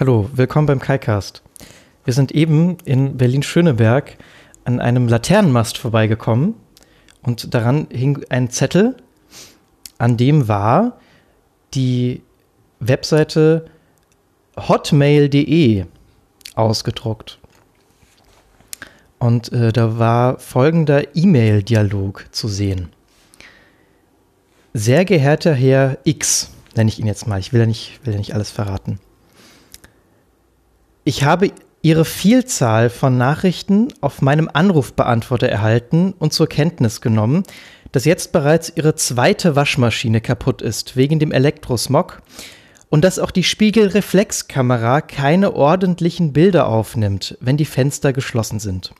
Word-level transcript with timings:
Hallo, 0.00 0.30
willkommen 0.32 0.66
beim 0.66 0.78
KaiCast. 0.78 1.42
Wir 2.06 2.14
sind 2.14 2.32
eben 2.32 2.78
in 2.86 3.18
Berlin-Schöneberg 3.18 4.16
an 4.64 4.80
einem 4.80 5.08
Laternenmast 5.08 5.76
vorbeigekommen 5.76 6.54
und 7.20 7.52
daran 7.52 7.86
hing 7.90 8.24
ein 8.30 8.48
Zettel, 8.48 8.96
an 9.98 10.16
dem 10.16 10.48
war 10.48 10.98
die 11.74 12.22
Webseite 12.78 13.66
hotmail.de 14.56 15.84
ausgedruckt. 16.54 17.38
Und 19.18 19.52
äh, 19.52 19.70
da 19.70 19.98
war 19.98 20.38
folgender 20.38 21.14
E-Mail-Dialog 21.14 22.24
zu 22.30 22.48
sehen. 22.48 22.88
Sehr 24.72 25.04
geehrter 25.04 25.52
Herr 25.52 25.98
X, 26.04 26.52
nenne 26.74 26.88
ich 26.88 26.98
ihn 26.98 27.06
jetzt 27.06 27.26
mal, 27.26 27.38
ich 27.38 27.52
will 27.52 27.60
ja 27.60 27.66
nicht, 27.66 28.00
will 28.04 28.14
ja 28.14 28.18
nicht 28.18 28.32
alles 28.32 28.50
verraten. 28.50 28.98
Ich 31.04 31.24
habe 31.24 31.50
Ihre 31.82 32.04
Vielzahl 32.04 32.90
von 32.90 33.16
Nachrichten 33.16 33.88
auf 34.02 34.20
meinem 34.20 34.50
Anrufbeantworter 34.52 35.48
erhalten 35.48 36.12
und 36.18 36.34
zur 36.34 36.46
Kenntnis 36.46 37.00
genommen, 37.00 37.44
dass 37.90 38.04
jetzt 38.04 38.32
bereits 38.32 38.70
Ihre 38.76 38.94
zweite 38.94 39.56
Waschmaschine 39.56 40.20
kaputt 40.20 40.60
ist 40.60 40.96
wegen 40.96 41.18
dem 41.18 41.32
Elektrosmog 41.32 42.20
und 42.90 43.02
dass 43.02 43.18
auch 43.18 43.30
die 43.30 43.44
Spiegelreflexkamera 43.44 45.00
keine 45.00 45.54
ordentlichen 45.54 46.34
Bilder 46.34 46.68
aufnimmt, 46.68 47.38
wenn 47.40 47.56
die 47.56 47.64
Fenster 47.64 48.12
geschlossen 48.12 48.60
sind. 48.60 48.92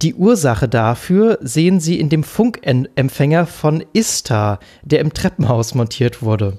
Die 0.00 0.14
Ursache 0.14 0.68
dafür 0.68 1.38
sehen 1.42 1.80
Sie 1.80 2.00
in 2.00 2.08
dem 2.08 2.22
Funkempfänger 2.22 3.46
von 3.46 3.84
Ista, 3.92 4.60
der 4.82 5.00
im 5.00 5.12
Treppenhaus 5.12 5.74
montiert 5.74 6.22
wurde. 6.22 6.58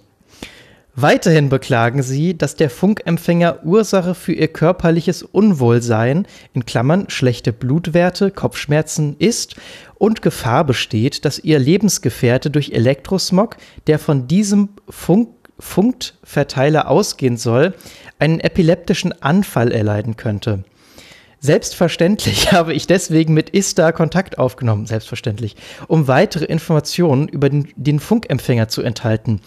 Weiterhin 0.96 1.50
beklagen 1.50 2.04
sie, 2.04 2.38
dass 2.38 2.56
der 2.56 2.70
Funkempfänger 2.70 3.64
Ursache 3.64 4.16
für 4.16 4.34
ihr 4.34 4.48
körperliches 4.48 5.24
Unwohlsein 5.24 6.28
in 6.54 6.66
Klammern 6.66 7.10
schlechte 7.10 7.54
Blutwerte, 7.54 8.32
Kopfschmerzen 8.32 9.16
ist 9.20 9.56
und 9.96 10.22
Gefahr 10.22 10.66
besteht, 10.66 11.26
dass 11.26 11.40
ihr 11.40 11.60
Lebensgefährte 11.60 12.50
durch 12.50 12.72
Elektrosmog, 12.72 13.58
der 13.88 14.00
von 14.00 14.28
diesem 14.28 14.70
Funk 14.90 15.30
Funktverteiler 15.62 16.88
ausgehen 16.88 17.36
soll, 17.36 17.74
einen 18.18 18.40
epileptischen 18.40 19.22
Anfall 19.22 19.74
erleiden 19.74 20.16
könnte. 20.16 20.64
Selbstverständlich 21.42 22.52
habe 22.52 22.74
ich 22.74 22.88
deswegen 22.88 23.34
mit 23.34 23.50
ISTA 23.50 23.92
Kontakt 23.92 24.38
aufgenommen, 24.38 24.86
selbstverständlich, 24.86 25.56
um 25.88 26.08
weitere 26.08 26.46
Informationen 26.46 27.28
über 27.28 27.50
den, 27.50 27.68
den 27.76 28.00
Funkempfänger 28.00 28.70
zu 28.70 28.82
enthalten. 28.82 29.42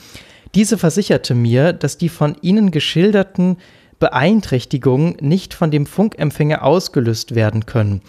Diese 0.55 0.77
versicherte 0.77 1.35
mir, 1.35 1.73
dass 1.73 1.97
die 1.97 2.11
von 2.11 2.37
ihnen 2.43 2.71
geschilderten 2.71 3.57
Beeinträchtigungen 3.99 5.17
nicht 5.21 5.55
von 5.55 5.71
dem 5.71 5.87
Funkempfänger 5.87 6.63
ausgelöst 6.63 7.35
werden 7.35 7.67
können. 7.67 8.03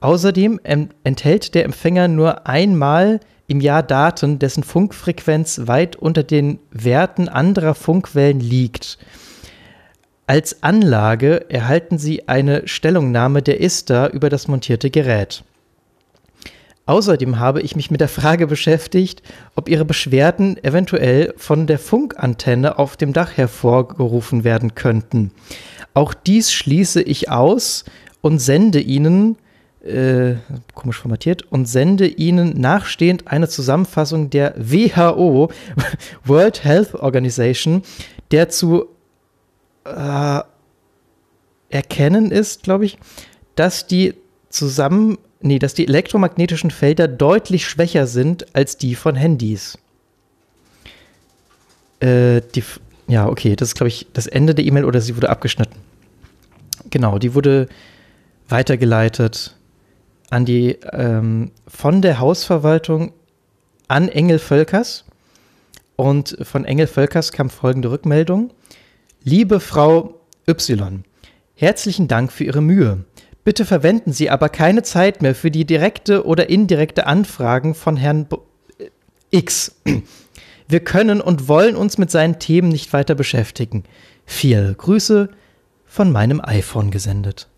Außerdem 0.00 0.60
enthält 1.04 1.54
der 1.54 1.64
Empfänger 1.64 2.08
nur 2.08 2.46
einmal 2.46 3.20
im 3.48 3.60
Jahr 3.60 3.82
Daten, 3.82 4.38
dessen 4.38 4.62
Funkfrequenz 4.62 5.62
weit 5.64 5.96
unter 5.96 6.22
den 6.22 6.60
Werten 6.70 7.28
anderer 7.28 7.74
Funkwellen 7.74 8.40
liegt. 8.40 8.96
Als 10.26 10.62
Anlage 10.62 11.50
erhalten 11.50 11.98
Sie 11.98 12.28
eine 12.28 12.66
Stellungnahme 12.66 13.42
der 13.42 13.60
ISTA 13.60 14.06
über 14.06 14.30
das 14.30 14.46
montierte 14.46 14.88
Gerät. 14.88 15.42
Außerdem 16.90 17.38
habe 17.38 17.60
ich 17.60 17.76
mich 17.76 17.92
mit 17.92 18.00
der 18.00 18.08
Frage 18.08 18.48
beschäftigt, 18.48 19.22
ob 19.54 19.68
Ihre 19.68 19.84
Beschwerden 19.84 20.56
eventuell 20.64 21.32
von 21.36 21.68
der 21.68 21.78
Funkantenne 21.78 22.80
auf 22.80 22.96
dem 22.96 23.12
Dach 23.12 23.36
hervorgerufen 23.36 24.42
werden 24.42 24.74
könnten. 24.74 25.30
Auch 25.94 26.14
dies 26.14 26.52
schließe 26.52 27.00
ich 27.00 27.30
aus 27.30 27.84
und 28.22 28.40
sende 28.40 28.80
Ihnen, 28.80 29.36
äh, 29.84 30.34
komisch 30.74 30.98
formatiert, 30.98 31.44
und 31.52 31.66
sende 31.66 32.08
Ihnen 32.08 32.60
nachstehend 32.60 33.28
eine 33.28 33.48
Zusammenfassung 33.48 34.28
der 34.28 34.54
WHO, 34.56 35.52
World 36.24 36.64
Health 36.64 36.96
Organization, 36.96 37.82
der 38.32 38.48
zu 38.48 38.86
äh, 39.84 40.40
erkennen 41.68 42.32
ist, 42.32 42.64
glaube 42.64 42.86
ich, 42.86 42.98
dass 43.54 43.86
die 43.86 44.14
zusammen 44.48 45.18
nee, 45.40 45.58
dass 45.58 45.74
die 45.74 45.86
elektromagnetischen 45.86 46.70
Felder 46.70 47.08
deutlich 47.08 47.66
schwächer 47.66 48.06
sind 48.06 48.54
als 48.54 48.76
die 48.76 48.94
von 48.94 49.16
Handys. 49.16 49.78
Äh, 52.00 52.42
die, 52.54 52.62
ja, 53.08 53.28
okay, 53.28 53.56
das 53.56 53.68
ist, 53.68 53.74
glaube 53.74 53.88
ich, 53.88 54.06
das 54.12 54.26
Ende 54.26 54.54
der 54.54 54.64
E-Mail 54.64 54.84
oder 54.84 55.00
sie 55.00 55.16
wurde 55.16 55.30
abgeschnitten. 55.30 55.76
Genau, 56.88 57.18
die 57.18 57.34
wurde 57.34 57.68
weitergeleitet 58.48 59.56
an 60.30 60.44
die, 60.44 60.78
ähm, 60.92 61.50
von 61.66 62.02
der 62.02 62.20
Hausverwaltung 62.20 63.12
an 63.88 64.08
Engel 64.08 64.38
Völkers. 64.38 65.04
Und 65.96 66.38
von 66.42 66.64
Engel 66.64 66.86
Völkers 66.86 67.32
kam 67.32 67.50
folgende 67.50 67.90
Rückmeldung. 67.90 68.52
Liebe 69.22 69.60
Frau 69.60 70.18
Y, 70.48 71.04
herzlichen 71.54 72.08
Dank 72.08 72.32
für 72.32 72.44
Ihre 72.44 72.62
Mühe. 72.62 73.04
Bitte 73.44 73.64
verwenden 73.64 74.12
Sie 74.12 74.30
aber 74.30 74.48
keine 74.48 74.82
Zeit 74.82 75.22
mehr 75.22 75.34
für 75.34 75.50
die 75.50 75.64
direkte 75.64 76.26
oder 76.26 76.50
indirekte 76.50 77.06
Anfragen 77.06 77.74
von 77.74 77.96
Herrn 77.96 78.26
B 78.26 78.36
äh, 78.78 78.90
X. 79.30 79.76
Wir 80.68 80.80
können 80.80 81.20
und 81.20 81.48
wollen 81.48 81.74
uns 81.74 81.98
mit 81.98 82.10
seinen 82.10 82.38
Themen 82.38 82.68
nicht 82.68 82.92
weiter 82.92 83.14
beschäftigen. 83.14 83.84
Viele 84.24 84.74
Grüße 84.74 85.30
von 85.84 86.12
meinem 86.12 86.40
iPhone 86.40 86.92
gesendet. 86.92 87.48